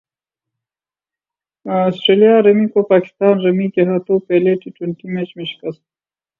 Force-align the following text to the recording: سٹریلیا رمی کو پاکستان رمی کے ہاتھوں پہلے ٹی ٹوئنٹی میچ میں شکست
سٹریلیا 1.89 2.35
رمی 2.41 2.67
کو 2.73 2.83
پاکستان 2.87 3.33
رمی 3.45 3.67
کے 3.71 3.81
ہاتھوں 3.87 4.19
پہلے 4.27 4.55
ٹی 4.61 4.69
ٹوئنٹی 4.69 5.07
میچ 5.13 5.29
میں 5.35 5.45
شکست 5.45 5.81